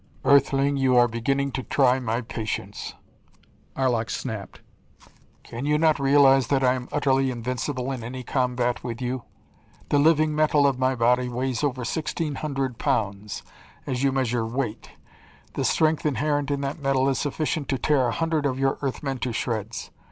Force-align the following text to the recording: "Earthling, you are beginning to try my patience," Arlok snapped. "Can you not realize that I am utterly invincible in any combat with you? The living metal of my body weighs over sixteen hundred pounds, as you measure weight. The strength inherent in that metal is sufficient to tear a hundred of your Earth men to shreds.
"Earthling, 0.25 0.77
you 0.77 0.97
are 0.97 1.07
beginning 1.07 1.51
to 1.51 1.61
try 1.61 1.99
my 1.99 2.21
patience," 2.21 2.95
Arlok 3.77 4.09
snapped. 4.09 4.59
"Can 5.43 5.67
you 5.67 5.77
not 5.77 5.99
realize 5.99 6.47
that 6.47 6.63
I 6.63 6.73
am 6.73 6.89
utterly 6.91 7.29
invincible 7.29 7.91
in 7.91 8.03
any 8.03 8.23
combat 8.23 8.83
with 8.83 8.99
you? 8.99 9.25
The 9.89 9.99
living 9.99 10.33
metal 10.35 10.65
of 10.65 10.79
my 10.79 10.95
body 10.95 11.29
weighs 11.29 11.63
over 11.63 11.85
sixteen 11.85 12.33
hundred 12.33 12.79
pounds, 12.79 13.43
as 13.85 14.01
you 14.01 14.11
measure 14.11 14.43
weight. 14.43 14.89
The 15.53 15.63
strength 15.63 16.03
inherent 16.03 16.49
in 16.49 16.61
that 16.61 16.79
metal 16.79 17.07
is 17.07 17.19
sufficient 17.19 17.69
to 17.69 17.77
tear 17.77 18.07
a 18.07 18.11
hundred 18.11 18.47
of 18.47 18.57
your 18.57 18.79
Earth 18.81 19.03
men 19.03 19.19
to 19.19 19.31
shreds. 19.31 19.91